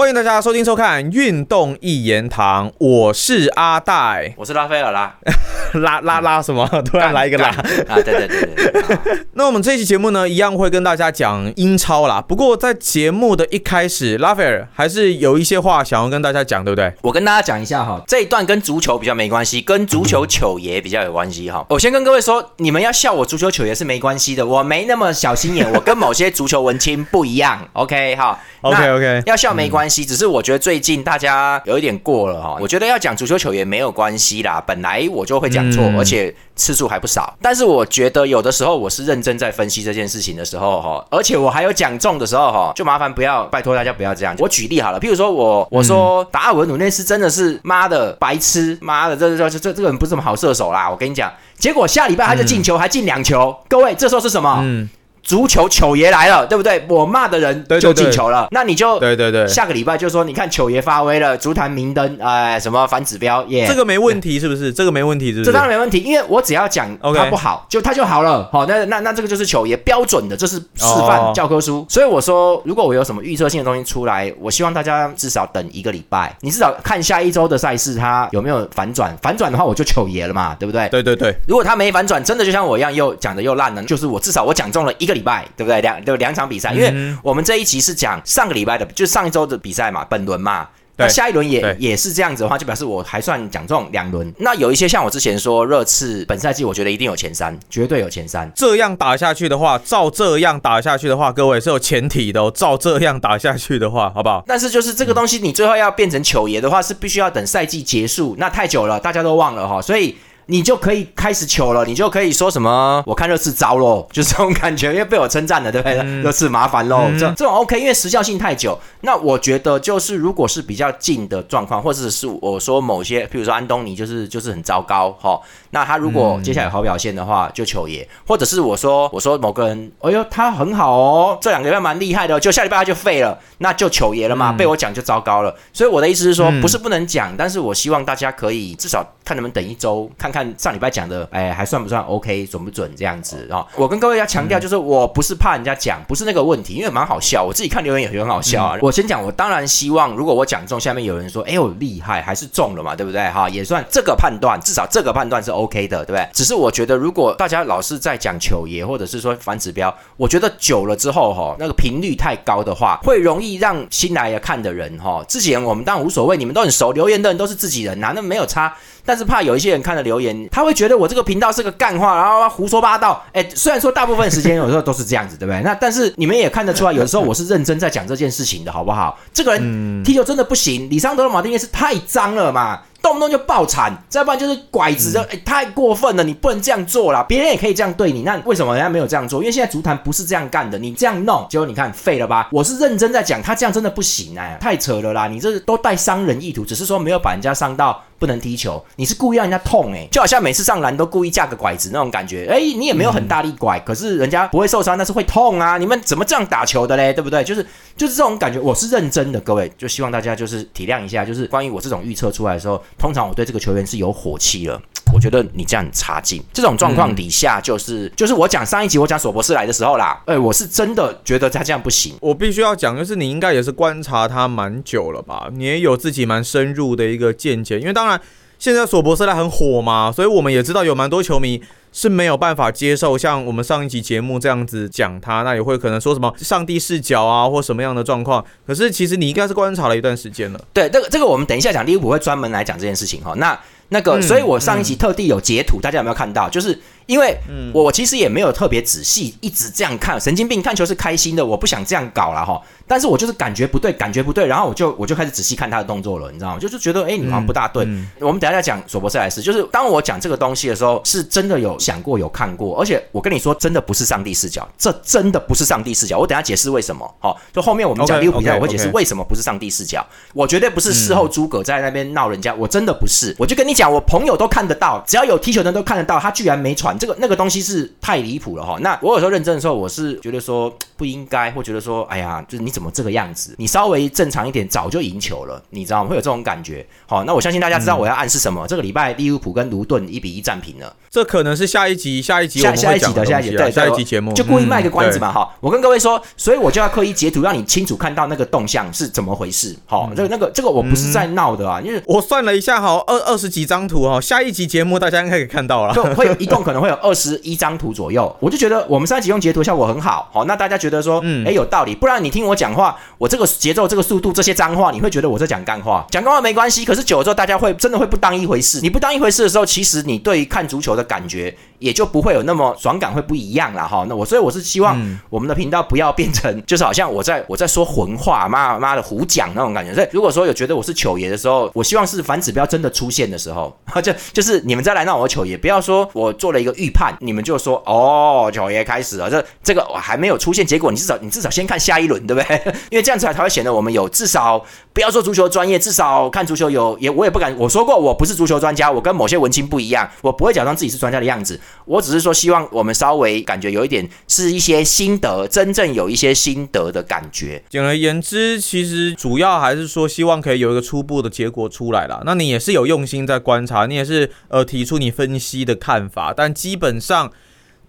[0.00, 5.14] 欢迎大家收听收看《运动一言堂》，我是阿戴，我是拉菲尔啦，
[5.76, 6.66] 拉拉拉什么？
[6.86, 8.00] 突然来一个拉啊！
[8.02, 9.26] 对对对对。
[9.36, 12.18] 那我们这期节目呢，一样会跟大家讲英超啦。
[12.26, 16.90] 不过在节目的一开始，拉斐尔还是有一些话想要跟大家讲，对不对？
[17.02, 21.66] 我跟大家讲一下哈，这一段跟足球比较没关系，跟足球球爷比较有关系哈。
[21.68, 27.68] 我先跟各位说，你们要笑我足球球爷是没关系的，我没那么小心眼，我跟某些足球文青不一样。
[27.74, 29.89] OK 哈， OK OK，要笑没关系。
[30.04, 37.36] 只是我觉得最近大家有一点过了哈，我觉得要讲足球球员没有关系啦，本来我就会讲错，而且次数还不少。
[37.42, 44.36] 但是我觉得有的时候我是认真在分析这件事情的时候哈，而且我还有讲中的时候哈，就麻烦不要拜托大家不要这样。
[44.38, 53.56] 我举例好了，譬如说我我说达尔文努内斯真的是妈的白痴，妈的这这这这这个人不是什么好射手啦，我跟你讲，结果下礼拜他就进球，还进两球。
[53.68, 54.88] 各位这时候是什么？
[55.30, 56.84] 足球球爷来了，对不对？
[56.88, 63.64] 我骂的人就进球了，那你就对对对，下个礼拜就说你看球爷发威了，足坛明灯，哎，什么反指标耶？
[63.68, 64.72] 这个没问题是不是？
[64.72, 65.44] 这个没问题是不是？
[65.44, 68.48] 这当然没问题，因为我只要讲他不好，就他就好了。
[68.50, 70.64] 好，那那那这个就是球爷标准的，这是示
[71.06, 71.86] 范教科书。
[71.88, 79.16] 所以我说，如果我有什么预测性的东西出来，我希望大家至少等一个礼拜，你至少看下一周的赛事，它有没有反转？
[79.22, 80.88] 反转的话，我就球爷了嘛，对不对？
[80.88, 81.32] 对对对。
[81.46, 85.80] 如果他没反转，真的就像我一样又讲的又烂了，就是我至少我讲中了一个礼拜，对不对？
[85.80, 90.68] 两就两场比赛，因为我们这一集是讲上个礼拜的，就上一周的比赛嘛，本轮嘛。
[90.96, 94.30] 那下一轮也也是这样子的话，就表示我还算讲中两轮。
[94.38, 98.52] 那有一些像我之前说热刺本赛季，我觉得一定有前三，绝对有前三。
[98.54, 102.52] 这样打下去的话，照这样打下去的话，各位是有前提的哦。
[102.54, 104.44] 照这样打下去的话，好不好？
[104.46, 109.80] 但是就是这个东西，你最后要变成球爷的话，是必须要等赛季结束，那太久了，大家都忘了哈。
[109.80, 110.14] 所以。
[110.50, 113.00] 你就可以开始求了，你就可以说什么？
[113.06, 116.02] 我看热刺糟喽，就这种感觉，因为被我称赞了，对不对？
[116.22, 118.76] 热刺麻烦喽，这这种 OK，因为时效性太久。
[119.02, 125.40] 那我觉得就是，如果是比较近的状况，或者是我说某些，比如说安东尼，就是就是很糟糕哈。
[125.70, 134.52] 那他如果接下来有好表现的话，就求爷；或者是我说我说某个人，哎呦他很好哦，这两个月蛮厉害的，就下礼拜他就废了，那就求爷了嘛。
[134.52, 135.54] 被我讲就糟糕了。
[135.72, 140.40] 所以我的意思是说，不是不能讲，但是我希望大家可以至少看能不能等一周，看看。
[140.58, 143.64] 上礼拜讲的，哎，还算不算 OK，准不准这样子啊？
[143.76, 148.78] 我跟各位要强调，就是我不是怕人家讲，不是那个问题，因为蛮好笑，我自己看留言也很好笑啊。
[148.82, 153.22] 我先讲，我当然希望，如果我讲中，下面有人说，哎呦厉害，还是中了嘛，对不对？
[153.30, 156.28] 哈，也算这个判断，至少这个判断是 OK OK 的，对不对？
[156.32, 168.74] 只是我觉得，如果大家老是在讲球爷，或者是说反指标，我觉得久了之后，哈，那个频率太高的话，会容易让新来看的人，哈，自己人我们当然无所谓，你们都很熟，留言的人都是自己人呐，那没有差。
[169.02, 173.20] 但是怕有一些人看了留言，他会觉得我这个频道是个干话，然后胡说八道。
[173.32, 175.62] 哎，虽然说大部分时间有时候都是这样子，对不对？
[175.62, 179.18] 那但是你们也看得出来，有的时候我是认真在讲这件事情的，好不好？
[179.32, 182.82] 这个人踢球真的不行，里桑德的马丁内斯太脏了嘛。
[183.02, 186.22] 动不动就爆产，再不然就是拐子的，哎，太过分了！
[186.22, 189.40] 你不能这样做啦，别人也可以这样对你，那为什么人家没有这样做？
[189.40, 192.48] 因为现在足坛不是这样干的，你这样弄，结果你看废了吧？
[192.52, 195.26] 我是认真在讲，他这样真的不行哎，太扯了啦！
[195.28, 205.78] 你这都带伤人意图，只是说没有把人家伤到不能踢球，你是故意让人家痛哎，就好像每次上篮都故意架个拐子那种感觉，哎，你也没有很大力拐，可是人家不会受伤，但是会痛啊！
[205.78, 207.12] 你们怎么这样打球的嘞？
[207.12, 207.42] 对不对？
[207.42, 207.64] 就是
[207.96, 213.70] 就是这种感觉，我是认真的，各位就希望大家就是体谅一下，就是关于我这种预测出来的时候，通常我对这个球。
[213.70, 214.82] 员是有火气了，
[215.14, 216.42] 我觉得你这样很差劲。
[216.52, 222.16] 这种状况底下，就是就是我讲上一集我讲索博斯来的时候啦，哎，我是真的觉得他这样不行。
[222.20, 225.48] 我必须要讲，就是你应该也是观察他蛮久了吧？
[225.52, 227.78] 你也有自己蛮深入的一个见解。
[227.78, 228.20] 因为当然
[228.58, 231.62] 现在索博斯来很火嘛，所以我们也知道有蛮多球迷
[231.92, 238.44] 是没有办法接受像我们上一集节目这样子讲他，那也会可能说什么上帝视角啊，或什么样的状况。
[238.66, 240.64] 可是其实你应该是观察了一段时间了。
[240.72, 243.34] 对，这个这个我们等一下讲利物浦会专门来讲这件事情哈。
[243.36, 243.58] 那
[243.90, 246.48] 那个，所以我上一集特地有截图，大家有没有看到？
[246.48, 247.36] 就是因为
[247.74, 252.60] 我其实也没有特别仔细一直这样看，神经病看球是开心的，我不想这样搞了哈。
[252.86, 256.58] 但是我就是感觉不对，感觉不对，然后我就我就开始仔细看他的动作了，你知道吗？
[256.58, 257.86] 就是觉得哎，你好像不大对。
[258.20, 266.18] 我们等下再讲索博塞莱斯，就是当我讲这个东西的时候，是真的有想过、有看过，而且我跟你说，真的不是上帝视角，这真的不是上帝视角。
[266.18, 267.08] 我等下解释为什么。
[267.20, 270.04] 好，就后面我们讲利物浦比赛，我会解释为什么不是上帝视角。
[270.32, 273.34] 我绝对不是事后诸葛在那边闹人家，我真的不是。
[273.38, 278.76] 我就跟你讲，我朋友都看得到，只要有踢球的人都看得到，他居然没传这个那个东西是太离谱了哈。
[278.80, 283.54] 那我有时候认真的时候，我是觉得说不应该，或觉得说，哎呀，就是你怎么这个样子？
[283.56, 286.10] 你稍微正常一点，早就赢球了，你知道吗？
[286.10, 286.86] 会有这种感觉。
[287.06, 288.66] 好，那我相信大家知道我要暗示什么。
[288.66, 302.02] 这个礼拜利物浦跟卢顿一比一战平了，这可能是下一集，下一集下下一集的下一集，对，下一集节目就故意卖个关子嗯嘛，哈、我跟各位说，所以我就要刻意截图，让你清楚看到那个动向是怎么回事，好、嗯这个那个这个我不是在闹的啊，因为。
[302.06, 305.94] 我算了一下哈，二二十几张图哦，下一集节目大家应该可以看到了。
[305.94, 318.80] 就会有一共可能会有二十一张图左右，我就觉得我们上一集用截图效果很好，好，那大家觉得说，嗯，哎，有道理，不然你听我讲话，我这个节奏、这个速度、这些脏话，你会觉得我在讲干话，讲干话没关系，可是久了之后，大家会真的会不当一回事。
[318.82, 324.06] 你不当一回事的时候，其实你对于看足球的感觉也就不会有那么爽感，会不一样了，哈。
[324.08, 324.96] 那我所以我是希望
[325.28, 329.92] 我们的频道不要变成 就是好像我在我在说混话，妈妈的胡讲那种感觉。
[329.92, 333.74] 所以如果说有觉得我是糗爷的时候，我希望是反指标真的出现的时候，
[334.04, 342.62] 就就是你们再来闹我糗爷，不要说我做了一个预判，你们就说哦糗爷开始了，这这个我还没有出现，结果你至少你至少先看下一轮，对不对？
[342.90, 344.62] 因为这样子才会显得我们有至少
[344.92, 357.62] 不要说足球专业，至少看足球有也我也不敢我说过我不是足球专家，我跟某些文青不一样，我不会假装自己是专家的样子，我只是说希望我们稍微感觉有一点是一些心得，真正有一些心得的感觉。
[357.68, 362.22] 简而言之，其实主要还是说希望可以有一个初步的结果出来了。
[362.24, 367.32] 那你也是有用心在观察，你也是呃提出你分析的看法，但基本上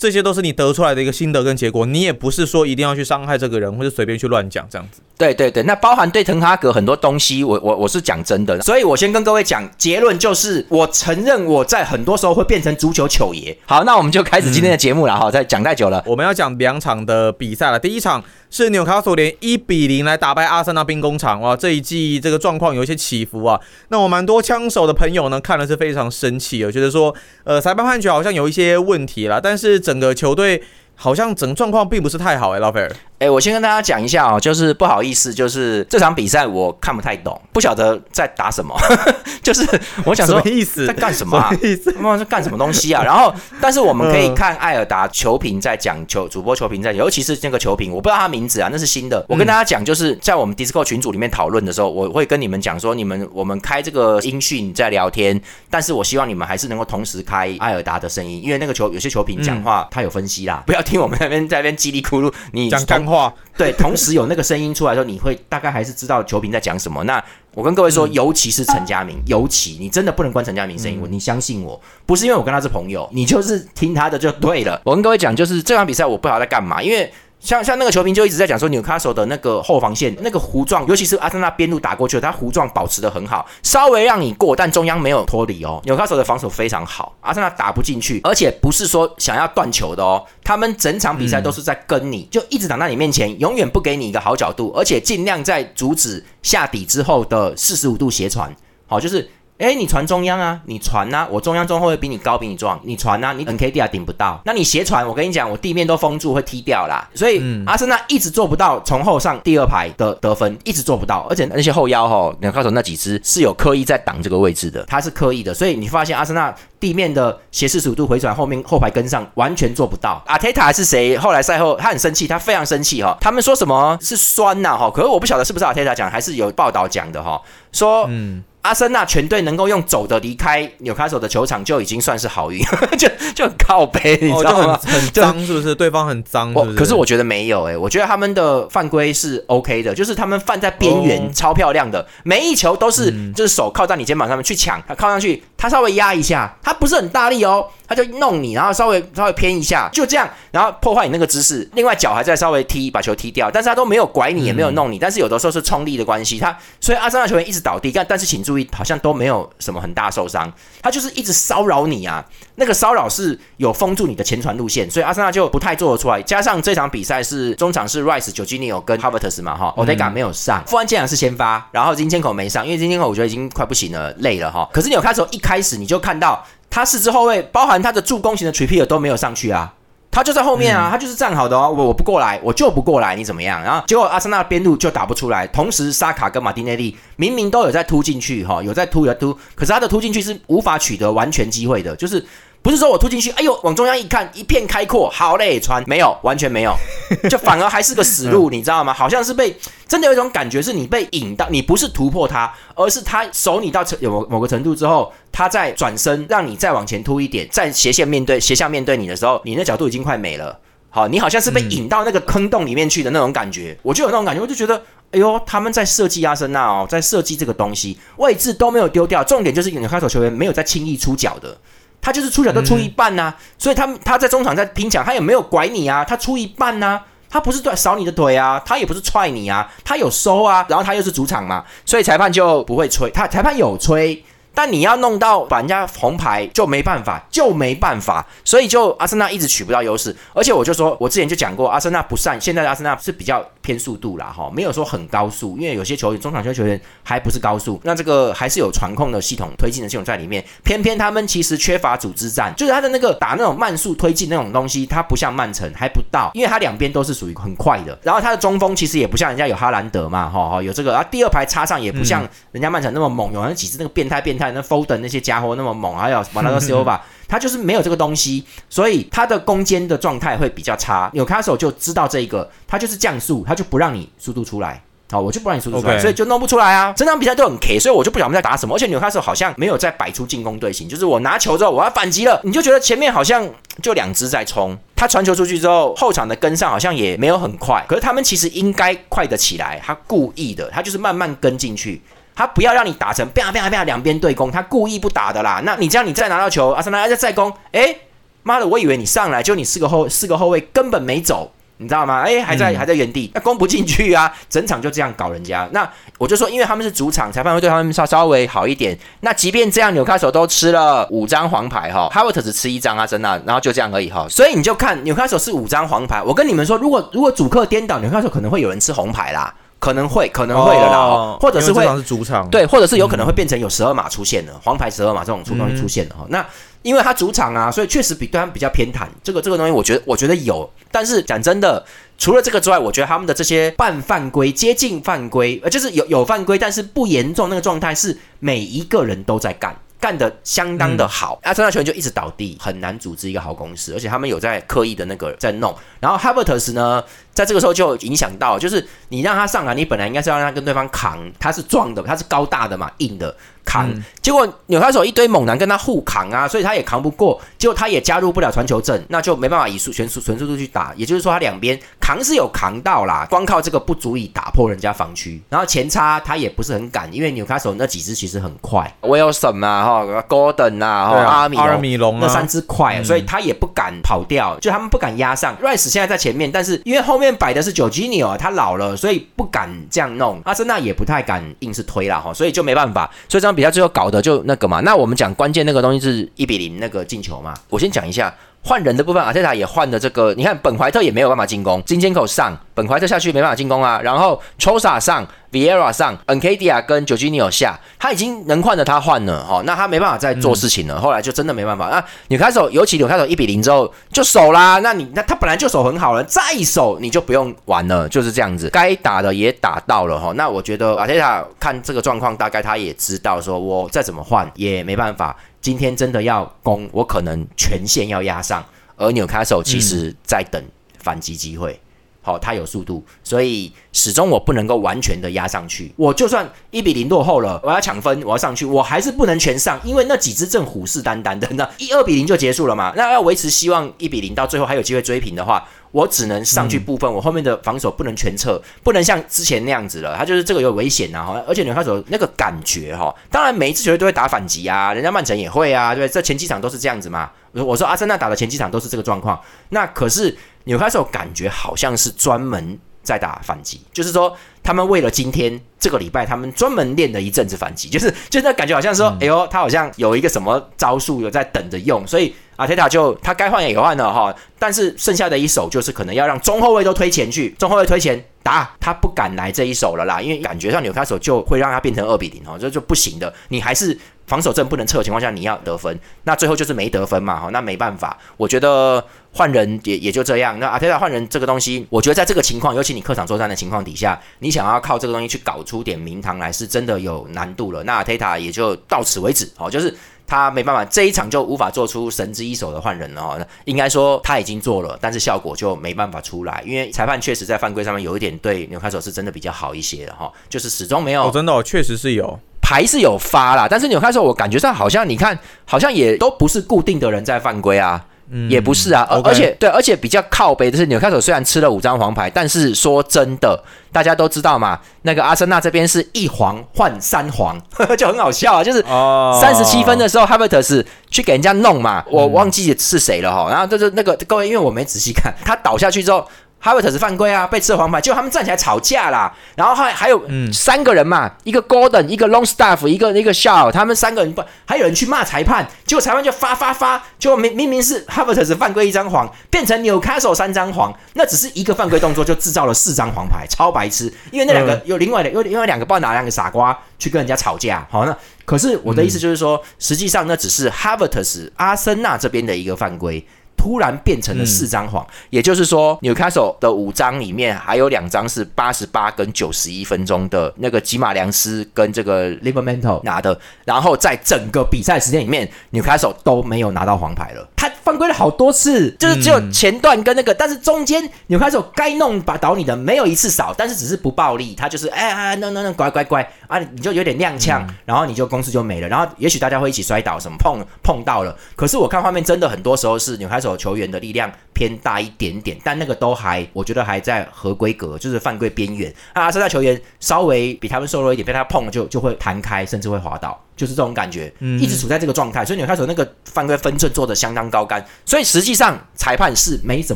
[0.02, 5.00] 这些都是你得出来的一个心得跟结果，你也不是说一定要去伤害这个人或者随便去乱讲这样子。
[5.16, 13.56] 对对对，那包含对滕哈格很多东西，我我我是讲真的，所以我先跟各位讲结论，就是我承认我在很多时候会变成足球球爷。
[13.68, 16.04] 好，那我们就开始今天的节目了哈，再讲太久了。
[16.08, 17.78] 我们要讲两场的比赛了。
[17.78, 23.62] 第一场是纽卡索联一比零来打败阿森纳兵工厂，哇，这一季这个状况有一些起伏啊。
[23.90, 27.14] 那我蛮多枪手的朋友呢，看了是非常生气，我觉得说，
[27.44, 30.64] 呃，裁判判决好像有一些问题啦，但是整整个球队
[30.96, 32.90] 好像整状况并不是太好哎、拉菲尔。
[33.22, 38.76] 哎，我先跟大家讲一下哦，就是不好意思，就是这场比赛我看不太懂，不晓得在打什么，
[39.44, 39.64] 就是
[40.06, 40.88] 我想什说么意思？
[40.88, 41.92] 在干什么啊什么意思？
[41.92, 43.04] 他妈在干什么东西啊？
[43.04, 43.32] 然后，
[43.62, 49.24] 但是我们可以嗯看艾尔达球评在讲球，主播球评在，尤其是那个球评，我不知道他名字啊，那是新的。
[49.30, 55.40] 我跟大家讲，就是在我们 Discord 群组里面讨论的时候，我会跟你们讲说，你们我们开这个音讯在聊天，
[55.70, 67.04] 但是我希望你们还是能够同时开艾尔达的声音，因为那个球有些球评讲话他有分析啦，不要听我们那边在那边叽里咕噜，你讲干话， 对，同时有那个声音出来的时候，你会大概还是知道球评在讲什么。
[67.04, 67.24] 那
[67.54, 74.82] 我跟各位说，尤其是陈佳明，尤其你真的不能关陈佳明声音，我你相信我，不是因为我跟他是朋友，你就是听他的就对了。
[74.86, 77.12] 我跟各位讲，就是这场比赛我不知道在干嘛，因为。
[77.42, 85.82] 像像那个球评就一直在讲说纽卡索的那个后防线那个弧状，尤其是阿森纳边路打过去，他弧状保持的很好，稍微让你过，但中央没有脱离哦。
[85.86, 98.56] 纽卡索的防守非常好，阿森纳打不进去，而且不是说想要断球的哦，他们整场比赛都是在跟你，就一直挡在你面前，永远不给你一个好角度，而且尽量在阻止下底之后的四十五度斜传，
[98.86, 99.28] 好，就是。
[99.62, 107.08] 哎，你传中央啊，你传呐、我中央中后卫比你高，比你壮，你传呐、啊，你 NKD 啊顶不到，那你斜传，我跟你讲，我地面都封住，会踢掉啦。
[107.14, 120.24] 所以、阿森纳一直做不到从后上第二排的得分，一直做不到，而且那些后腰哈，纽卡手那几支是有刻意在挡这个位置的，他是刻意的，所以你发现阿森纳地面的斜四十五度回转，后面后排跟上完全做不到。
[120.26, 121.16] 阿泰塔是谁？
[121.16, 127.40] 后来赛后他很生气，他非常生气哈，他们说什么是酸呐、哈，可是我不晓得是不是阿泰塔讲，还是有报道讲的哈，
[127.72, 128.44] 说嗯。
[128.62, 132.60] 阿森纳全队能够用走的离开纽卡索的球场，就已经算是好运，
[132.98, 134.80] 就就很靠背，你哦，知道吗？
[134.84, 135.74] 就很很 脏，是不是？
[135.74, 136.54] 对方很脏？
[136.54, 160.50] 我可是我觉得没有诶、我觉得他们的犯规是 OK 的，就是他们犯在边缘，哦超漂亮的，每一球都是、就是手靠在你肩膀上面去抢，他靠上去，他稍微压一下，他不是很大力哦，他就弄你，然后稍微稍微偏一下，就这样，然后破坏你那个姿势，另外脚还在稍微踢把球踢掉，但是他都没有拐你，也没有弄你，但是有的时候是冲力的关系，他所以阿森纳球员一直倒地，但但是请注意，好像都没有什么很大受伤，
[160.82, 166.22] 他就是一直骚扰你啊，那个骚扰是有封住你的前传路线，所以阿森纳就不太做得出来。
[166.22, 174.70] 加上这场比赛是中场是 Rice、久基尼奥跟 Havertz 嘛，哈，Odega 没有上，富安健洋是先发，然后金千口没上，因为金千口我觉得已经快不行了，累了哈。
[174.72, 179.72] 可是你有看时候一开始你就看到他四支后卫，包含他的助攻型的 Trippier 都没有上去啊。
[180.14, 183.64] 他就在后面啊，他就是站好的哦，我我不过来，我就不过来，你怎么样？
[183.64, 192.26] 然后结果阿森纳边路就打不出来，同时沙卡跟马丁内利明明都有在突进去哈，有在突有在突，可是他的突进去是无法取得完全机会的，就是
[192.64, 196.76] 不是说我突进去，哎呦往中央一看一片开阔，好嘞穿没有，完全没有，
[197.28, 198.94] 就反而还是个死路，你知道吗？
[198.94, 210.60] 好像是被真的有一种感觉是你被引到，你不是突破他，而是他守你到程有某某个程度之后，他再转身让你再往前突一点，在斜线面对斜向面对你的时候，你那角度已经快没了。
[210.94, 214.76] 好，你好像是被引到那个坑洞里面去的那种感觉，我就有那种感觉，我就觉得，
[215.12, 221.58] 哎呦，他们在设计阿森纳哦，在设计这个东西，位置都没有丢掉，重点就是纽卡手球员没有在轻易出脚的。
[222.02, 240.16] 他就是出脚都出一半呐、所以他他在中场在拼抢，他也没有拐你啊，他出一半呐、他不是对扫你的腿啊，他也不是踹你啊，他有收啊，然后他又是主场嘛，所以裁判就不会吹，他裁判有吹，但你要弄到把人家红牌就没办法，就没办法，所以就阿森纳一直取不到优势。
[240.34, 250.44] 而且我就说，我之前就讲过，阿森纳不善，现在的阿森纳是比较偏速度啦，哈，没有说很高速，因为有些球员中场球球员还不是高速，那这个还是有传控的系统、推进的系统在里面。
[250.64, 257.98] 偏偏他们其实缺乏组织战，就是他的那个打那种慢速推进那种东西，它不像曼城，还不到，因为他两边都是属于很快的。
[258.04, 267.00] 然后他的中锋其实也不像人家有哈兰德嘛，哈哈，有这个啊，第二排插上也不像人家曼城那么猛，有那几只那个变态变态那 Foden 那些家伙那么猛，还有马拉多 Silva。
[267.28, 271.10] 他就是没有这个东西，所以他的攻坚的状态会比较差。
[271.14, 274.82] 纽卡手就知道这一个，他就是降速，他就不让你速度出来。
[275.10, 276.92] 好，我就不让你速度出来所以就弄不出来啊。
[276.94, 278.76] 整场比赛都很 K，所以我就不晓得我们在打什么。
[278.76, 283.50] 而且纽卡手好像没有在摆出进攻队形，就是我拿球之后我要反击了，你就觉得前面好像
[283.82, 284.78] 就两只在冲。
[284.96, 292.02] 他传球出去之后，后场的跟上好像也没有很快，可是他们其实应该快得起来，他故意的，他就是慢慢跟进去。
[292.42, 295.62] 他不要让你打成啪啪啪两边对攻，他故意不打的啦。
[295.64, 297.96] 那你这样你再拿到球，阿森纳再再攻，诶，
[298.42, 302.24] 妈的，我以为你上来就你四个后四个后卫根本没走，你知道吗？
[302.24, 305.70] 诶，还在、还在原地，那攻不进去啊，整场就这样搞人家。
[305.72, 308.98] 那我就说，因为他们是主场，裁判会对他们稍稍微好一点。
[309.20, 314.26] 那即便这样，纽卡手都吃了五张黄牌哈，哈维特只吃一张啊，真的，然后就这样而已哈。
[314.28, 319.54] 所以你就看纽卡手是五张黄牌，我跟你们说，如果如果主客颠倒，纽卡手可能会有人吃红牌啦。
[319.82, 326.24] 可能会，可能会的啦，哦或者是会是主场，对，或者是有可能会变成有十二码出现的，黄牌十二码这种出东西出现的哈。
[326.30, 326.46] 那
[326.84, 329.08] 因为他主场啊，所以确实比对他们比较偏袒。
[329.24, 331.84] 这个这个东西，我觉得我觉得有，但是讲真的，
[332.20, 339.76] 除了这个之外，我觉得他们的这些半犯规、接近犯规，呃，就是有有犯规，但是不严重那个状态，是每一个人都在干。
[340.02, 345.74] 干得相当的好，阿森纳球员就一直倒地，很难组织一个好公司，而且他们有在刻意的那个在弄。
[346.00, 353.34] 然后哈维特斯呢，在这个时候就影响到，就是你让他上来，你本来应该是要让他跟对方扛，他是壮的，他是高大的嘛，硬的
[353.66, 353.90] 扛。
[354.22, 360.94] 结果纽卡手一堆猛男跟他互扛啊，所以他也扛不过，结果他也加入不了传球阵，那就没办法以速全速纯速度去打。
[360.96, 365.42] 也就是说，他两边扛是有扛到啦， 光靠这个不足以打破人家防区。
[365.50, 375.58] 然后前插他也不是很敢，因为纽卡手那几只其实很快，Wilson 啊，哈，Gordon 啊，哈，阿米阿尔米隆啊，那三只快，所以他也不敢跑掉，就他们不敢压上。
[375.58, 380.42] Rice 现在在前面，但是因为后面摆的是 Jorginho，他老了，所以不敢这样弄。
[380.46, 383.10] 阿森纳也不太敢硬是推啦哈，所以就没办法。
[383.28, 384.80] 所以这比赛最后搞的就那个嘛。
[384.82, 387.54] 那我们讲关键那个东西是一比零那个进球嘛。
[387.70, 388.34] 我先讲一下。
[388.64, 397.36] 换人的部分，阿泰塔也换了这个，你看本怀特也没有办法进攻，金尖口上，本怀特下去没办法进攻啊，然后 Chosa 上，Vieira 上 n k d i a 跟 j o r g i n
[397.36, 401.90] i o 下，他已经能换的他换了哈、哦，那他没办法再做事情了，后来就真的没办法。
[401.90, 415.36] 那纽卡手，尤其纽卡手一比零之后就守啦，那你那他本来就守很好了，再守你就不用玩了，就是这样子，该打的也打到了哈、那我觉得阿泰塔看这个状况，大概他也知道说，我再怎么换也没办法。
[415.62, 418.66] 今天真的要攻，我可能全线要压上，
[418.96, 420.62] 而纽卡手其实在等
[420.98, 421.80] 反击机会。
[422.24, 425.92] 好、他有速度，所以始终我不能够完全的压上去。
[425.96, 432.94] 我就算一比零落后了，我要抢分，我要上去，我还是不能全上，因为那几只正虎视眈眈的，那一二比零就结束了嘛。
[432.96, 440.16] 那要维持希望一比零到最后还有机会追平的话，我只能上去部分，我后面的防守不能全撤，不能像之前那样子了。
[440.18, 446.14] 他就是这个有危险啊，哈，而且纽卡手那个感觉哈，当然每一支球队都会打反击啊，人家曼城也会啊，对不对？
[446.14, 447.30] 这前几场都是这样子嘛。
[447.54, 454.34] 我说阿森纳打的前几场都是这个状况，那可是纽卡手感觉好像是专门在打反击，就是说
[454.64, 473.98] 他们为了今天这个礼拜，他们专门练了一阵子反击，就是就是那感觉好像说，哎呦，他好像有一个什么招数有在等着用，所以阿泰塔就他该换也换了哈，但是剩下的一手就是可能要让中后卫都推前去，中后卫推前打，他不敢来这一手了啦，因为感觉上纽卡手就会让他变成二比零哦，这就不行的，你还是。
[474.28, 478.18] 防守阵不能撤的情况下，你要得分，那最后就是没得分嘛，哈，那没办法。
[478.38, 479.04] 我觉得
[479.34, 480.58] 换人也也就这样。
[480.58, 487.84] 那阿泰塔换人这个东西，我觉得在这个情况，尤其你客场作战的情况底下，你想要靠这个东西去搞出点名堂来，是真的有难度了。
[487.84, 489.94] 那阿泰塔也就到此为止，哦，就是
[490.32, 493.22] 他没办法，这一场就无法做出神之一手的换人了。
[493.22, 501.28] 哦，应该说他已经做了，但是效果就没办法出来，因为裁判确实在犯规上面有一点对纽卡手是真的比较好一些的哈，就是始终没有。
[501.28, 502.40] 哦，真的、哦，确实是有。
[502.62, 508.06] 牌是有发啦，但是纽卡手我感觉上好像你看，好像也都不是固定的人在犯规啊。
[508.50, 513.62] 也不是啊，而且对，而且比较靠北的是纽卡索虽然吃了五张黄牌，但是说真的，
[513.92, 517.60] 大家都知道嘛，那个阿森纳这边是一黄换三黄，
[517.98, 523.50] 就很好笑啊，就是哦三十七分的时候，哈维特斯去给人家弄嘛，我忘记是谁了哈。
[523.50, 526.26] 然后就是那个各位，因为我没仔细看，他倒下去之后。
[526.64, 529.34] 哈维特斯犯规啊，被吃了黄牌，结果他们站起来吵架啦。
[529.56, 530.22] 然后还还有
[530.54, 544.14] 三个人嘛，一个 Golden，一个 Longstaff，一个一个 Shaw，他们三个人不还有人去骂裁判，结果裁判就发发发，结果明明明是哈维特斯犯规一张黄，变成纽卡手三张黄，那只是一个犯规动作就制造了四张黄牌，超白痴。
[544.30, 548.16] 因为那两个、有另外的有另外两个不知道哪两个傻瓜去跟人家吵架，好那
[548.46, 553.26] 可是我的意思就是说，实际上那只是哈维特斯阿森纳这边的一个犯规。
[553.62, 567.48] 突然变成了四张黄，也就是说，Newcastle 的五张里面还有两张是八十八跟九十一分钟的那个吉马良斯跟这个 Livermore 拿的，然后在整个比赛时间里面，Newcastle 都没有拿到黄牌了。
[567.56, 576.28] 他犯规了好多次，就是只有前段跟那个，但是中间 Newcastle 该弄把倒你的没有一次少，但是只是不暴力，他就是哎哎那那那乖乖乖。
[576.48, 583.16] 啊，你就有点踉跄，然后你就公司就没了，然后也许大家会一起摔倒什么碰碰到了，可是我看画面真的很多时候是
[583.56, 588.92] 球员的力量偏大一点点，但那个都还我觉得还在合规格，就是犯规边缘。
[589.14, 593.40] 啊，阿森纳球员稍微比他们瘦弱一点，被他碰了就就会弹开，甚至会滑倒。
[593.54, 599.96] 就是这种感觉，嗯一直处在这个状态，所以纽卡手那个犯规分寸做的相当高干，所以实际上裁判是没怎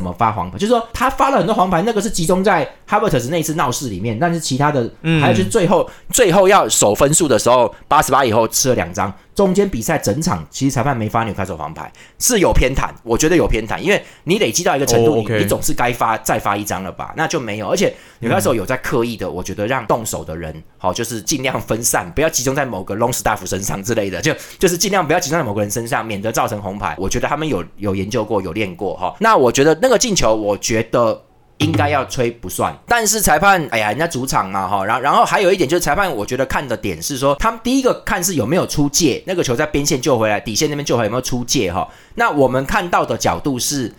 [0.00, 4.88] 么发黄牌，就是说他发了很多黄牌，那个是集中在哈维特斯那一次闹事里面，但是其他的，
[5.20, 17.12] 还有就是最后最后要守分数的时候，八十八以后吃了两张，中间比赛整场其实裁判没发纽卡手黄牌，是有偏袒，我觉得有偏袒，因为你累积到一个程度，哦你你总是该发再发一张了吧？
[17.18, 26.96] 那就没有，而且纽卡手有在刻意的，我觉得让动手的人好，就是尽量分散，不要集中在某个 long staff 身上之类的，就 就是尽量不要集中在某个人身上，免得造成红牌。
[26.98, 29.14] 我觉得他们有有研究过，有练过哈。
[29.20, 31.22] 那我觉得那个进球，我觉得。
[31.58, 41.88] 应该要吹不算，但是裁判，哎呀，人家主场嘛，哈，然然后还有一点就是裁判，我觉得看的点是说，他们第一个看是有没有出界，那个球在边线救回来，底线那边救回来有没有出界哈。
[42.16, 43.90] 那我们看到的角度是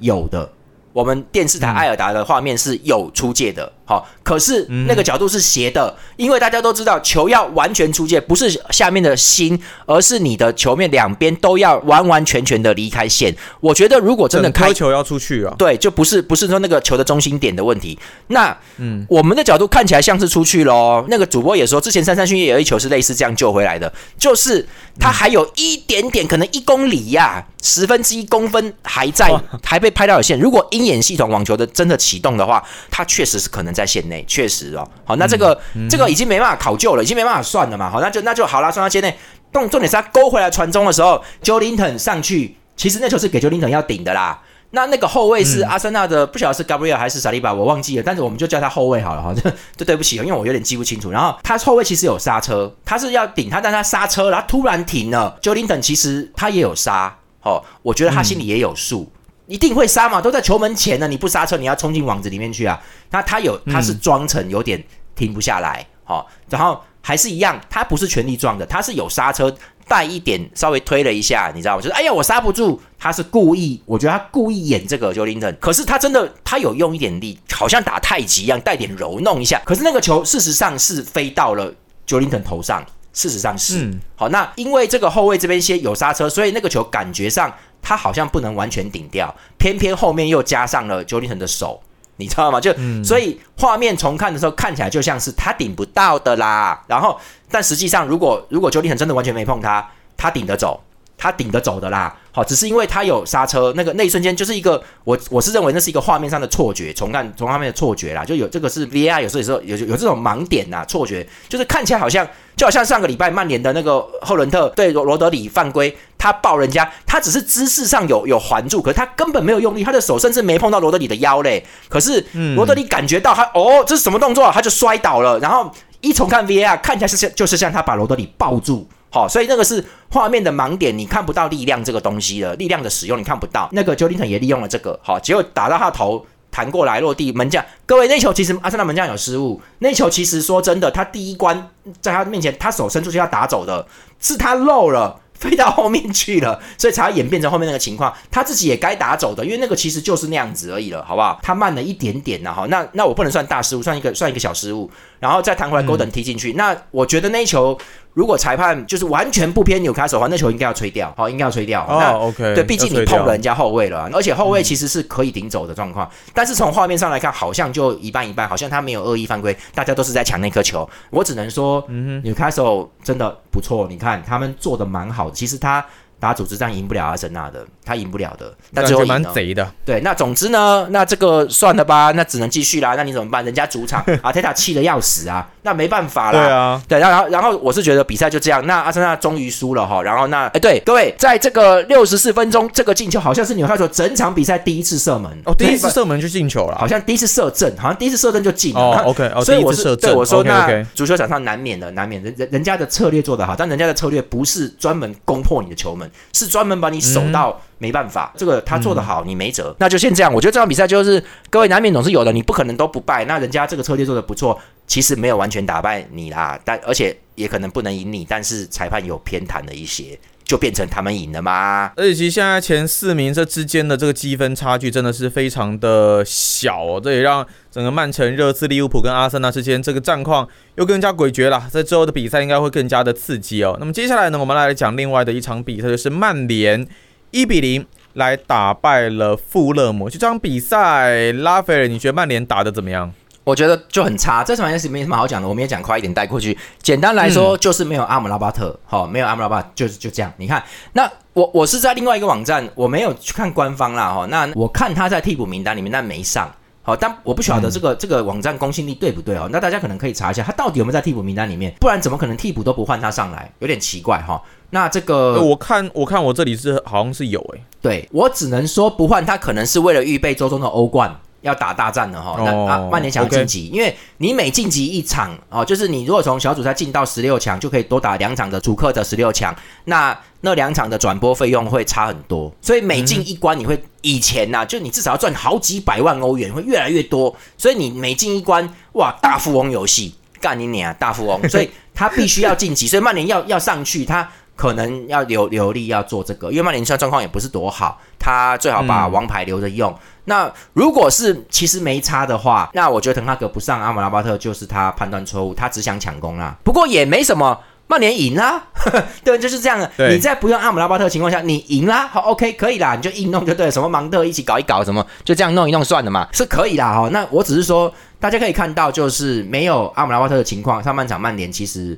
[0.00, 0.52] 有的，
[0.96, 13.36] 我们电视台艾尔达的画面是有出界的，好、可是那个角度是斜的，因为大家都知道球要完全出界，不是下面的心，而是你的球面两边都要完完全全的离开线。
[13.60, 17.98] 我觉得如果真的开球要出去啊，对，就不是不是说那个球的中心点的问题。
[18.28, 21.04] 那嗯，我们的角度看起来像是出去喽。
[21.10, 24.66] 那个主播也说，之前三三勋也有一球是类似这样救回来的，就是
[24.98, 29.30] 他还有一点点，可能一公里呀、十分之一公分还在，
[29.62, 30.40] 还被拍到有线。
[30.40, 34.88] 如果鹰眼系统网球的真的启动的话，它确实是可能在线内，确实哦。
[35.04, 37.90] 好，那这个、这个已经没办法考究了，已经没办法算了嘛。
[37.90, 39.16] 好，那就那就好啦，算到线内。
[39.52, 44.42] 重重点是他勾回来传中的时候，Joe Linton 上去，其实那球是给 Joe Linton 要顶的啦。
[44.72, 51.10] 那那个后卫是阿森纳的，不晓得是 Gabriel 还是萨利巴，我忘记了，但是我们就叫他后卫好了哈，这这对不起，因为我有点记不清楚。
[51.10, 55.38] 然后他后卫其实有刹车，他是要顶他，但他刹车，然后突然停了。
[55.40, 59.10] Joe Linton 其实他也有刹，哦，我觉得他心里也有数。
[59.46, 62.80] 一定会刹嘛，都在球门前呢，你不刹车，你要冲进网子里面去啊。
[63.10, 64.82] 那他有，他是装成有点
[65.14, 69.54] 停不下来，好、然后还是一样，他不是全力撞的，他是有刹车，
[69.86, 71.82] 带一点稍微推了一下，你知道吗？
[71.82, 79.62] 就是哎呀，我刹不住，他是故意，我觉得他故意演这个 j o l i n 可是他真的他有用一点力，好像打太极一样，带点柔弄一下。
[79.64, 81.72] 可是那个球事实上是飞到了
[82.04, 84.28] j o n t o n 头上，事实上是、嗯好。
[84.30, 87.54] 那因为这个后卫这边先有刹车，所以那个球感觉上
[87.86, 91.80] 他好像不能完全顶掉，偏偏后面又加上了 j o l i n t o n 的手。
[92.16, 92.58] 你知道吗？
[92.60, 96.82] 就、所以画面重看的时候，看起来就像是他顶不到的啦。
[96.88, 97.16] 然后，
[97.48, 100.82] 但实际上，如果如果 j o l i n t o n 真的完全没碰他，他顶得走，
[101.16, 102.14] 他顶得走的啦。
[102.30, 121.64] 好，只是因为他有刹车，那个那一瞬间就是一个我我是认为那是一个画面上的错觉，重看从画面的错觉啦，就有这个是 VAR 有时候有时候有有这种盲点呐，错觉就是看起来好像就好像上个礼拜曼联的那个赫伦特对罗罗德里犯规，他抱人家，他只是姿势上有有环住，可是他根本没有用力，他的手甚至没碰到罗德里的腰嘞。
[121.88, 122.22] 可是
[122.54, 128.86] 罗德里感觉到他哦这是什么动作啊，他就摔倒了，然后一重看 VAR 看起来是像就是像他把罗德里抱住。
[129.10, 133.68] 好，所以那个是画面的盲点，你看不到力量这个东西了，力量的使用你看不到。
[133.72, 143.86] 那个 j o l i n t o n 也利用了这个，好，结果打到他头弹过来落地，门将各位那球其实阿森纳门将有失误，那球其实说真的，他第一关在他面前，他手伸出去要打走的，
[144.20, 145.20] 是他漏了。
[145.38, 148.10] 飞到后面去了，所以才演变成后面那个情况。
[148.30, 151.38] 他自己也该打走的，因为那个其实就是那样子而已了，好不好？
[151.42, 156.52] 他慢了一点点呐，哈，那那我不能算大失误，算一个算一个小失误，然后再弹回来，Golden 踢进去。
[156.52, 157.78] 那我觉得那一球。
[158.16, 161.84] 如果裁判就是完全不偏纽卡手的话，那球应该要吹掉，好，应该要吹掉。
[161.86, 166.10] 哦，OK，对，毕竟你碰了人家后卫了，而且后卫其实是可以顶走的状况。
[166.32, 170.88] 但是从画面上来看，好像就一半一半，好像他没有恶意犯规，大家都是在抢那颗球。
[171.10, 171.86] 我只能说，
[172.24, 175.30] 纽卡手真的不错，你看他们做的蛮好。
[175.30, 175.84] 其实他。
[176.18, 178.52] 打组织战赢不了阿森纳的，他赢不了的。
[178.72, 179.70] 但最后蛮贼的。
[179.84, 182.94] 对，那总之呢，那这个算了吧，那只能继续啦。
[182.96, 183.44] 那你怎么办？
[183.44, 186.38] 人家主场 阿泰塔气的要死啊，那没办法啦。
[186.38, 190.02] 对啊，对，然后然后我是觉得比赛就这样，那阿森纳终于输了哈。
[190.02, 198.80] 然后那哎，对各位，在这个六十四分钟，这个进球好像是纽卡索整场比赛第一次射门哦，第一次射门就进球了，好像第一次射正，好像第一次射正就进了。
[198.80, 206.86] 哦，OK，所以我是对我说，那足球场上难免的，难免人人人家的策略做得好，但人家的策略不是专门攻破你的球门，是专门把。
[206.86, 210.32] 你守到没办法，这个他做的好，你没辙，那就先这样。
[210.32, 213.24] 我觉得这场比赛就是各位难免总是有的，你不可能都不败。
[213.24, 220.18] 那人家这个策略做的不错，其实没有完全打败你啦，但而且也可能不能赢你，但是裁判有偏袒了一些。
[220.46, 221.92] 就变成他们赢了吗？
[221.96, 231.68] 而且其实现在前四名这之间的这个积分差距真的是非常的小哦，这也让整个曼城、热刺、利物浦跟阿森纳之间这个战况又更加诡谲了。
[231.68, 233.76] 在之后的比赛应该会更加的刺激哦。
[233.80, 236.86] 那么接下来呢，我们来讲另外的一场比赛，就是曼联
[237.32, 240.08] 一比零来打败了富勒姆。
[240.08, 243.12] 这场比赛，拉斐尔，你觉得曼联打的怎么样？
[243.46, 246.58] 我觉得就很差，这场也是没什么好讲的，我们也讲快一点带过去。
[246.82, 250.32] 简单来说，就是没有阿姆拉巴特，好，没有阿姆拉巴，就是就这样。
[250.36, 250.60] 你看，
[250.94, 259.48] 那我我是在另外一个网站，我没有去看官方啦，哈，那我看他在替补名单里面，但没上，好，但我不晓得这个这个网站公信力对不对哦？
[259.52, 261.72] 那大家可能可以查一下，他到底有没有在替补名单里面？
[261.78, 263.48] 不然怎么可能替补都不换他上来？
[263.60, 264.42] 有点奇怪哈。
[264.70, 271.20] 那这个我看我看我这里是好像是有诶，对我只能说不换他，可能是为了预备周中的欧冠。
[271.42, 299.94] 要打大战了哈，那啊曼联想要晋级，因为你每晋级一场哦，就是你如果从小组赛进到十六强，就可以多打两场的主客的十六强，那那两场的转播费用会差很多，所以每进一关你会以前呐，就你至少要赚好几百万欧元，会越来越多，所以你每进一关哇，大富翁游戏干你娘大富翁，所以他必须要晋级，所以曼联要要上去，他可能要留留力要做这个，因为曼联现在状况也不是多好，他最好把王牌留着用。
[300.24, 306.56] 那如果是其实没差的话，那我觉得滕哈格不上阿姆拉巴特就是他判断错误，他只想抢攻啦。
[306.64, 308.64] 不过也没什么，曼联赢啦，
[309.22, 309.88] 对，就是这样的。
[310.10, 313.70] 你在不用阿姆拉巴特的情况下，你赢啦，好，OK，可以啦，你就硬弄就对了。
[313.70, 316.92] 什么芒特一起搞一搞，什么就这样弄一弄算了嘛，是可以啦。
[316.92, 321.96] 哈，那我只是说，大家可以看到，就是没有阿姆拉巴特的情况，上半场曼联其实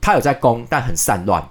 [0.00, 1.46] 他有在攻，但很散乱。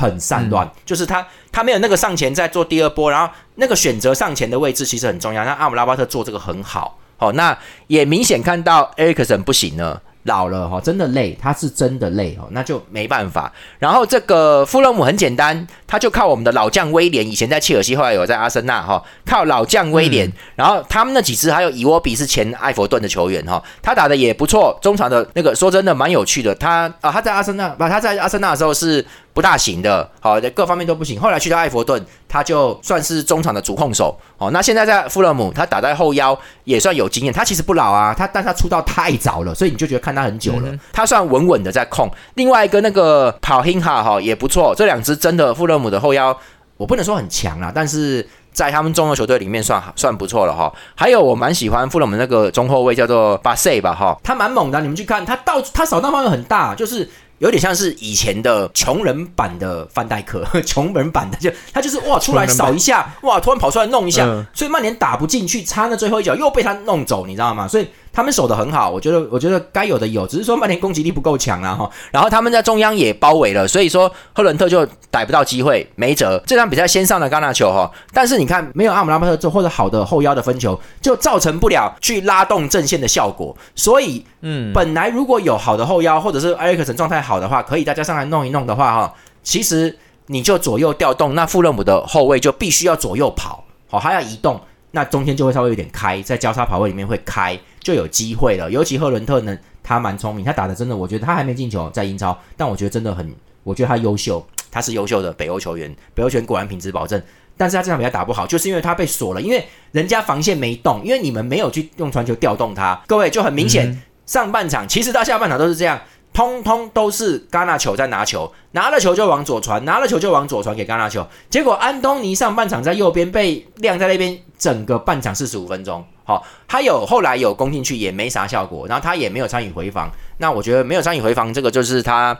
[0.00, 5.44] 很散乱，就是他他没有那个上前再做第二波，然后那个选择上前的位置其实很重要。
[5.44, 10.00] 那阿姆拉巴特做这个很好，好，那也明显看到埃里克森不行了。
[10.24, 13.50] 老了哈，真的累，他是真的累哦，那就没办法。
[13.78, 20.30] 然后这个富勒姆很简单，他就靠我们的老将威廉，以前在切尔西，后来有在阿森纳哈，靠老将威廉。
[20.56, 26.54] 然后他们那几支还有伊沃比是前埃弗顿的球员哈，他打的也不错，中场的那个说真的蛮有趣的。
[26.54, 31.20] 他啊，他在阿森纳不，他在阿森纳的时候是不大行的，好，各方面都不行。
[31.20, 34.18] 后来去到埃弗顿，他就算是中场的主控手。
[34.38, 37.32] 哦，那现在在富勒姆，他打在后腰也算有经验。
[37.32, 40.68] 他其实不老啊，他但他出道太早了，所以你就觉得看他很久了。
[40.92, 42.10] 他算稳稳的在控。
[42.34, 46.36] 另外一个那个跑辛哈哈也不错，这两支真的富勒姆的后腰，
[46.76, 50.72] 我不能说很强啊，但是在他们中游球队里面算算不错了哈。
[50.96, 57.08] 还有我蛮喜欢富勒姆那个中后卫叫做巴塞吧哈，他蛮猛的，你们去看他到他扫荡范围很大，就是。
[57.40, 64.24] 有点像是以前的穷人版的范戴克， 穷人版的就他就是哇出来扫一下，哇突然跑出来弄一下，
[64.54, 67.66] 所以曼联打不进去，差那最后一脚又被他弄走，你知道吗？
[67.68, 67.88] 所以。
[68.12, 71.90] 他们守的很好，我觉得，我觉得该有的有，只是说曼联攻击力不够强啊哈。
[72.10, 76.42] 然后他们在中央也包围了，所以说赫伦特就逮不到机会，没辙。
[76.46, 83.56] 这场比赛先上了戛纳球哈，但是你看没有阿姆拉巴特做或者好的后腰的分球，就造成不了去拉动阵线的效果。
[83.74, 89.96] 所以，嗯，本来如果有好的后腰或者是埃里克森状态好的话，可以大家上来弄一弄的话哈，其实
[90.26, 94.60] 你就左右调动，那富勒姆的后卫就必须要左右跑，好，还要移动，
[94.92, 97.58] 那中间就会稍微有点开，在交叉跑位里面会开。
[97.82, 107.20] 就有机会了，尤其赫伦特呢，他蛮聪明，他打的真的，我觉得他还没进球在英超，但我觉得真的很，我觉得他优秀，他是优秀的北欧球员，北欧球员果然品质保证，
[107.56, 115.98] 但是他这场比赛打不好，就是因为他被锁了，因为人家防线没动，因为你们没有去用传球调动他，各位就很明显，上半场其实到下半场都是这样。
[116.40, 121.26] 通通都是戛纳球在拿球，拿了球就往左传，拿了球就往左传给戛纳球。
[121.50, 126.02] 结果安东尼上半场在右边被晾在那边，整个半场四十五分钟。
[126.24, 130.10] 好，他有后来有攻进去也没啥效果，然后他也没有参与回防。
[130.38, 132.34] 那我觉得没有参与回防，这个就是他，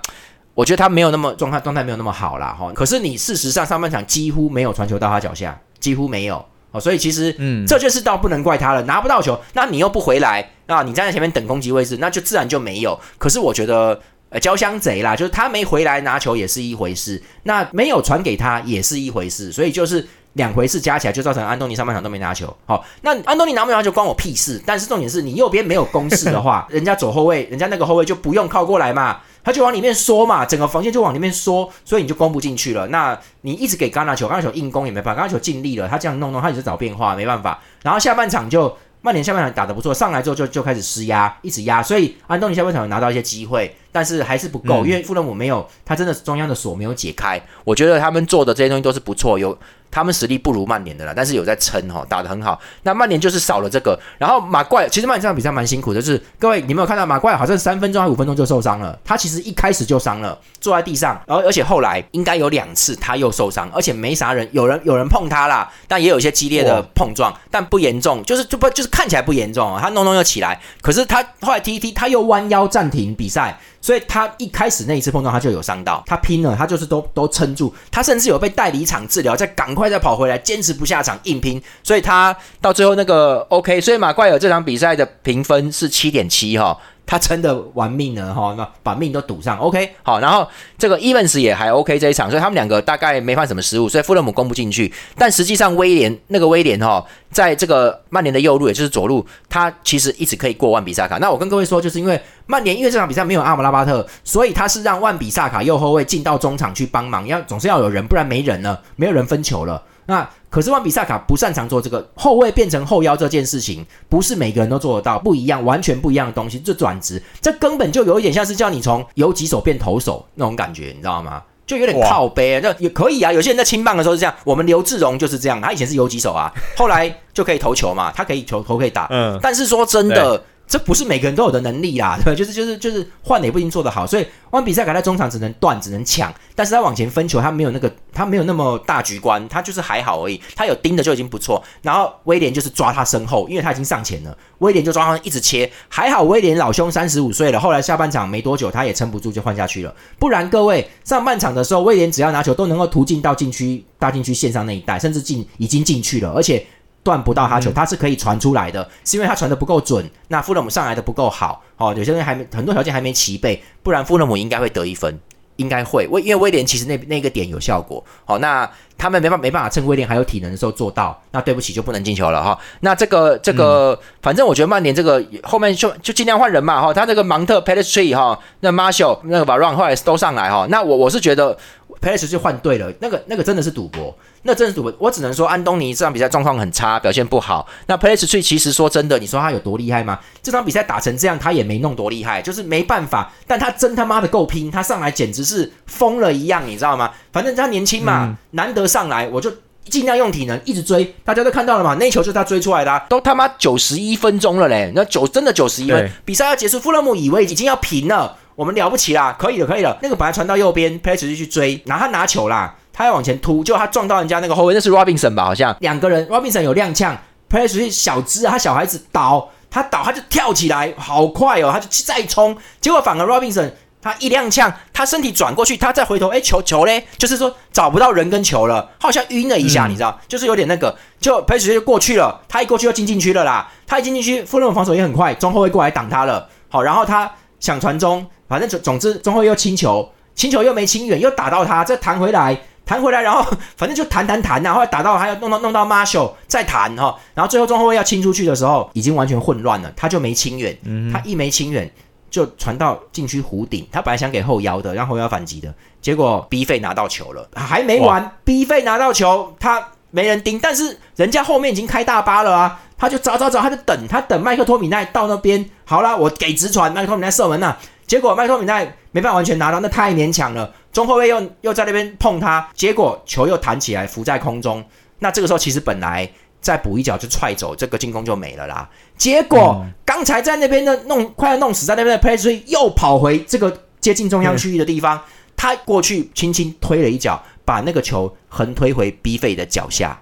[0.54, 2.56] 我觉得他没有那么状态，状态没有那么好啦。
[2.58, 2.72] 哈。
[2.72, 6.42] 可是你事实上上半场几乎没有传球到他脚下，几乎没有。
[6.72, 12.98] 哦，所以其实，嗯，这就是倒不能怪他了，拿不到球，那你又不回来，那你站在前面等攻击位置，那就自然就没有。
[13.18, 22.56] 可是我觉得，呃，交相贼啦，就是他没回来拿球也是一回事，那没有传给他也是一回事，所以就是两回事加起来就造成安东尼上半场都没拿球。
[22.66, 29.20] 好，那安东尼拿不拿球关我屁事，但是重点是你右边没有攻势的话， 人家左后卫，人家那个后卫就不用靠过来嘛。
[29.42, 32.86] 他就往里面缩嘛，整个防线就往里面缩，所以你就攻不进去了。
[32.88, 37.58] 那你一直给戛纳球，戛纳球硬攻也没办法，戛纳球尽力了，他这样弄弄，他也是找变化，没办法。
[37.82, 43.74] 然后下半场就曼联下半场打得不错，上来之后就就开始施压，一直压，所以安东尼下半场有拿到一些机会。
[43.92, 47.42] 但是还是不够，因为富勒姆没有，他真的是中央的锁没有解开。
[47.64, 49.58] 我觉得他们做的这些东西都是不错，有
[49.90, 52.60] 他们实力不如曼联的啦，但是有在撑哈，打得很好。
[52.82, 73.58] 那曼联就是少了这个，然后马怪其实曼联这场比赛蛮辛苦的，就是各位你没有看到马怪好像三分钟还五分钟就受伤了，他其实一开始就伤了，坐在地上，然后而且后来应该有两次他又受伤，而且没啥人，有人有人碰他啦，但也有一些激烈的碰撞，但不严重，就是就不就是看起来不严重，他弄弄又起来，可是他后来踢一踢，他又弯腰暂停比赛。
[73.82, 86.78] 所以他一开始那一次碰撞，他就有伤到，他拼了，他就是都都撑住，他甚至有被带离场治疗，在赶快再跑回来，坚持不下场硬拼，所以他到最后那个 OK，所以马怪尔这场比赛的评分是七点七哈。
[87.10, 90.46] 他真的玩命了哈，那把命都赌上，OK，好，然后
[90.78, 94.94] 这个 Evans 也还 OK 这一场，所以他们两个大概没犯什么失误，所以富勒姆攻不进去。
[95.18, 101.18] 但实际上威廉那个威廉哈，在这个曼联的右路，也就是左路，他其实一直可以过万比萨卡。
[101.18, 109.82] 那我跟各位说，就是因为曼联因为这场比赛没有阿姆拉巴特，所以他是让万比萨卡右后卫进到中场去帮忙，要总是要有人，不然没人了，没有人分球了。
[110.10, 116.58] 那可是万比萨卡不擅长做这个后卫变成后腰这件事情，不是每个人都做得到，不一样，完全不一样的东西。
[116.58, 121.40] 这转职，这根本就有一点像是叫你从游击手变投手那种感觉，你知道吗？
[121.64, 123.32] 就有点靠背，那也可以啊。
[123.32, 129.06] 有些人在青棒的时候是这样，我们刘志荣就是这样，他以前是游击手啊，后来就可以投球嘛，他可以球头可以打。
[129.10, 130.42] 嗯，但是说真的。
[130.70, 132.34] 这不是每个人都有的能力啦， 对吧？
[132.34, 141.60] 就是就是就是换的也不一定做得好，所以玩比赛卡在中场只能断，只能抢，但是他往前分球，他没有那个，他没有那么大局观，他就是还好而已，他有盯的就已经不错。
[141.82, 156.64] 然后威廉就是抓他身后，因为他已经上前了，威廉就抓他一直切，还好威廉老兄三十五岁了，后来下半场没多久他也撑不住就换下去了，不然各位上半场的时候威廉只要拿球都能够突进到禁区大禁区线上那一带，甚至进已经进去了，而且。
[157.02, 160.08] 断不到他球，他是可以传出来的，是因为他传的不够准。
[160.28, 165.18] 那富勒姆上来的不够好，哦，有些人还没很多条件还没齐备，不然富勒姆应该会得一分，
[165.56, 166.06] 应该会。
[166.08, 172.58] 威因为威廉其实那那个点有效果，好，那他们没办没办法趁威廉还有体能的时候做到，那对不起就不能进球了哈。
[172.80, 176.92] 那这个这个，反正我觉得曼联这个后面就就尽量换人嘛哈。
[176.92, 180.66] 他这个芒特、p e l e s t r e 哈，那 Marshall、那个 Varon 后来都上来哈。
[180.68, 181.56] 那我我是觉得
[182.00, 184.16] p e l e s t r e 就换对了，那个那个真的是赌博。
[184.42, 187.68] 那真是赌博，我只能说安东尼这场比赛状况很差，表现不好。
[187.86, 190.18] 那 p l a s t 其实说真的，你说他有多厉害吗？
[190.42, 193.30] 这场比赛打成这样，他也没弄多厉害，就是没办法。
[193.46, 197.10] 但他真他妈的够拼，他上来简直是疯了一样，你知道吗？
[197.32, 199.52] 反正他年轻嘛，难得上来，我就
[199.84, 201.14] 尽量用体能一直追。
[201.22, 209.96] 大家都看到了嘛，那球就是他追出来的，都他妈九十一分钟了嘞，那九真的九十一分，比赛要结束，富勒姆以为已经要平了，我们了不起啦，可以了，可以了。
[210.02, 212.76] 那个本来传到右边 p l a s t 就去追，然后他拿球啦。
[212.92, 215.46] 他要往前突，就他撞到人家那个后卫，那是 Robinson 吧？
[215.46, 217.16] 好像两个人，Robinson 有踉跄
[217.48, 223.70] p l a y 小只，他小孩子倒，他倒他就跳起来，好快哦，他就再冲，结果反而 Robinson
[224.02, 242.60] 他一踉跄，他身体转过去，他再回头，哎，球球嘞，就是说找不到人跟球了，好像晕了一下，你知道，就是有点那个，就 p l a y 就过去了，他一过去就进禁区了啦，他一进禁区，富勒姆防守也很快，中后卫过来挡他了，好，然后他想传中，反正总总之中后卫又清球，清球又没清远，又打到他，再弹回来。
[242.84, 250.76] 弹回来，然后反正就弹弹弹呐，后来打到还要弄到弄到 Marshall 再弹哈，然后最后中后卫要清出去的时候，已经完全混乱了，他就没清远，
[251.12, 251.88] 他一没清远
[252.32, 267.76] 就传到禁区弧顶，他本来想给后腰的，让后腰反击的，结果 B 费拿到球了，还没完，B 费拿到球，他没人盯，但是人家后面已经开大巴了啊，他就找找找，他就等他等麦克托米奈到那边，好了，我给直传，麦克托米奈射门呐，
[268.10, 270.74] 结果麦克托米奈没办法完全拿到，那太勉强了。
[270.90, 274.84] 中后卫又又在那边碰他，结果球又弹起来浮在空中。
[275.20, 276.28] 那这个时候其实本来
[276.60, 278.90] 再补一脚就踹走，这个进攻就没了啦。
[279.16, 285.22] 结果刚才在那边的弄快要弄死在那边的 p l a y 又跑回这个接近中央区域的地方，
[285.56, 290.20] 他过去轻轻推了一脚，把那个球横推回 B 费的脚下，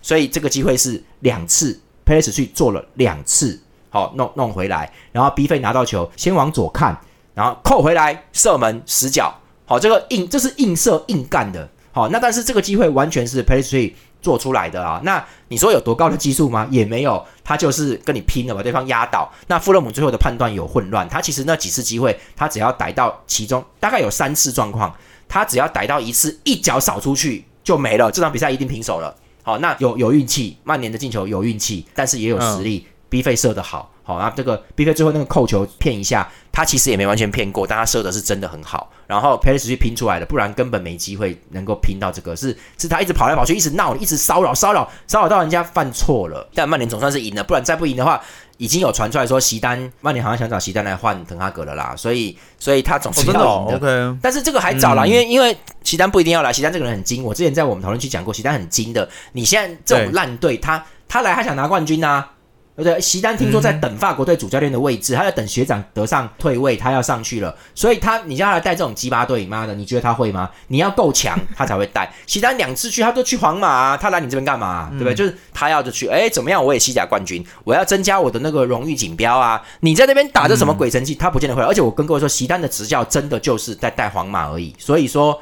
[0.00, 6.96] 所以这个机会是两次 p a c e 去做了两次，好弄弄回来，然后 B 费拿到球，先往左看，
[7.34, 9.34] 然后扣回来射门死角，
[9.66, 16.66] 好，这个硬这是硬射硬干的，好，那但是这个机会完全是 p a y t r e 做出来的啊，那你说有多高的技术吗？
[16.70, 19.30] 也没有，他就是跟你拼了，把对方压倒。
[19.48, 24.94] 那富勒姆最后的判断有混乱，他其实那几次机会，他只要逮到其中大概有三次状况，
[25.28, 29.14] 他只要逮到一次，一脚扫出去就没了，这场比赛一定平手了。
[29.42, 33.90] 好，那有有运气，曼联的进球有运气，但是也有实力，B 费射的好。
[34.02, 38.88] 好，然后这个 B 费最后那个扣球骗一下，他其实也没完全骗过，但他射的是真的很好。
[39.08, 42.36] 然后 p r i s 去拼出来的，不然根本没机会能够拼到这个。
[42.36, 46.48] 是是他一直跑来跑去，一直闹，一直骚扰骚扰骚扰到人家犯错了。
[46.54, 48.22] 但曼联总算是赢了，不然再不赢的话，
[48.56, 51.92] 已经有传出来说席丹曼联好像想找席丹来换滕哈格了啦。
[51.96, 54.16] 所以所以他总是要赢的。
[54.22, 57.24] 但是这个还早啦，因为因为席丹不一定要来，席丹这个人很精。
[57.24, 59.08] 我之前在我们讨论区讲过，席丹很精的。
[59.32, 62.24] 你现在这种烂队，他他来他想拿冠军呐。
[62.76, 63.00] 对不对？
[63.00, 67.54] 席丹听说在等法国队主教练的位置，他在等学长得上退位，他要上去了。
[67.74, 70.50] 所以他，你叫他来带这种鸡巴队，妈的，你觉得他会吗？
[70.66, 72.12] 你要够强，他才会带。
[72.26, 74.88] 席丹两次去，他都去皇马，他来你这边干嘛？
[74.90, 75.14] 对不对？
[75.14, 76.64] 就是他要就去，哎，怎么样？
[76.64, 79.62] 我也西甲冠军，我要增加我的那个荣誉锦标啊！
[79.80, 81.14] 你在那边打着什么鬼神器？
[81.14, 81.62] 他不见得会。
[81.62, 84.74] 而且我跟各位说，席丹的执教真的就是在带皇马而已。
[84.78, 85.40] 所以说。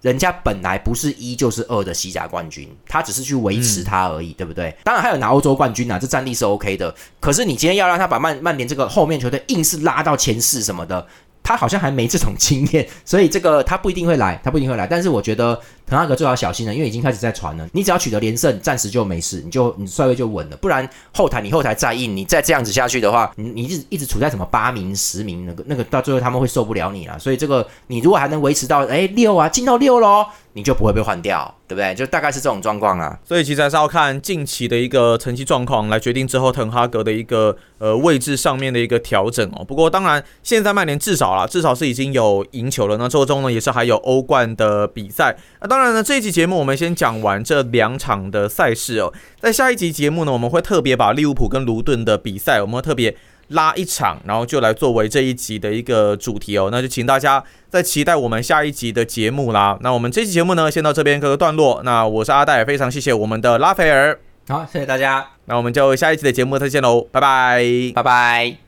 [0.00, 4.74] 人家本来不是一就是二的西甲冠军，他只是去维持他而已，对不对？
[4.84, 6.94] 当然还有拿欧洲冠军啊，这战力是 OK 的。
[7.20, 11.06] 可是你今天要让他把曼曼联这个后面球队硬是拉到前四什么的。
[11.48, 14.86] 他好像还没这种经验，所以这个他不一定会来，他不一定会来。
[14.86, 17.66] 但是我觉得滕哈格最好小心了，因为已经开始在传了。
[17.72, 20.56] 你只要取得连胜，暂时就没事，你就你帅位就稳了。
[20.58, 27.18] 不然后台你后台再硬，你再这样子下去的话，你你一直一直处在什么八名、十名那个那个，到最后他们会受不了你了。
[27.18, 30.26] 所以这个你如果还能维持到哎六啊，进到六喽。
[30.58, 31.94] 你就不会被换掉，对不对？
[31.94, 33.16] 就大概是这种状况啊。
[33.24, 39.64] 所以其实还是要看近期的一个成绩状况来决定之后滕哈格的一个呃位置上面的一个调整哦。
[39.64, 42.96] 不过当然，现在曼联至少啦，至少是已经有赢球了。
[42.96, 45.36] 那周中呢也是还有欧冠的比赛。
[45.60, 49.12] 那当然呢，这一集节目我们先讲完这两场的赛事哦。
[49.40, 53.14] 在下一集节目呢，我们会特别把利物浦跟卢顿的比赛，我们会特别。
[53.48, 59.78] 拉一场，然后就来作为这一集的一个主题哦，那就请大家再期待我们下一集的节目啦。
[59.80, 61.80] 那我们这期节目呢，先到这边各个段落。
[61.84, 65.26] 那我是阿戴，非常谢谢我们的拉斐尔，好，谢谢大家。
[65.46, 68.67] 那我们就下一期的节目再见喽，拜拜，拜拜。